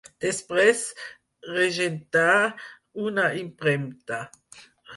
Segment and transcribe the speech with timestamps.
[0.23, 0.79] Després
[1.59, 2.27] regentà
[3.07, 4.23] una impremta.